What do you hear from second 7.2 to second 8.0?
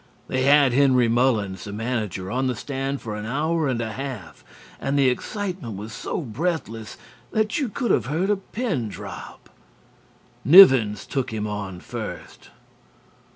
that you could